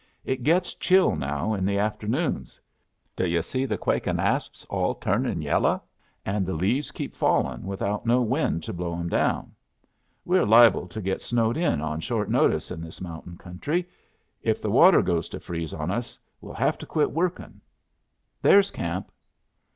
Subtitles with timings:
[0.25, 2.59] "It gets chill now in the afternoons.
[3.15, 5.79] D' yu' see the quakin' asps all turned yello',
[6.25, 9.53] and the leaves keeps fallin' without no wind to blow 'em down?
[10.25, 13.87] We're liable to get snowed in on short notice in this mountain country.
[14.41, 17.61] If the water goes to freeze on us we'll have to quit workin'.
[18.41, 19.11] There's camp."